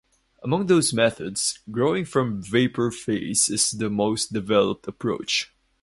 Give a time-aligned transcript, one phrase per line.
[0.43, 5.53] Among those methods, growing from vapor phase is the most developed approach.